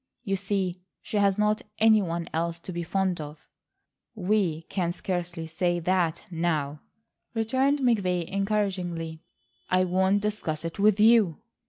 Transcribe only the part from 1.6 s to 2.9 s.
any one else to be